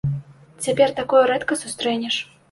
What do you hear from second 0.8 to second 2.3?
такое рэдка сустрэнеш.